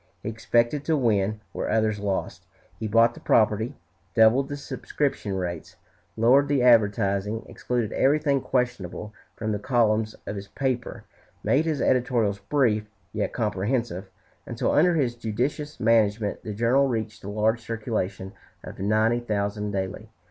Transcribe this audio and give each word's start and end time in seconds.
He 0.23 0.29
expected 0.29 0.83
to 0.85 0.97
win 0.97 1.41
where 1.51 1.69
others 1.69 1.99
lost. 1.99 2.47
He 2.79 2.87
bought 2.87 3.13
the 3.13 3.19
property, 3.19 3.75
doubled 4.15 4.49
the 4.49 4.57
subscription 4.57 5.35
rates, 5.35 5.75
lowered 6.17 6.47
the 6.47 6.63
advertising, 6.63 7.45
excluded 7.47 7.91
everything 7.91 8.41
questionable 8.41 9.13
from 9.35 9.51
the 9.51 9.59
columns 9.59 10.15
of 10.25 10.37
his 10.37 10.47
paper, 10.47 11.03
made 11.43 11.65
his 11.65 11.83
editorials 11.83 12.39
brief, 12.39 12.89
yet 13.13 13.31
comprehensive, 13.31 14.09
until 14.47 14.71
under 14.71 14.95
his 14.95 15.13
judicious 15.13 15.79
management 15.79 16.41
the 16.41 16.55
journal 16.55 16.87
reached 16.87 17.21
the 17.21 17.29
large 17.29 17.61
circulation 17.63 18.33
of 18.63 18.79
ninety 18.79 19.19
thousand 19.19 19.69
daily. 19.69 20.09